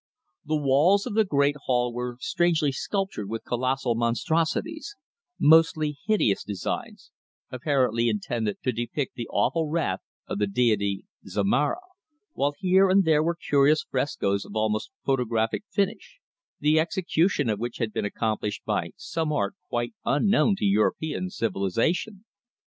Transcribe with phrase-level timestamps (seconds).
[0.43, 4.95] The walls of the great hall were strangely sculptured with colossal monstrosities,
[5.39, 7.11] mostly hideous designs,
[7.51, 11.81] apparently intended to depict the awful wrath of the deity Zomara,
[12.33, 16.17] while here and there were curious frescoes of almost photographic finish,
[16.59, 22.25] the execution of which had been accomplished by some art quite unknown to European civilization.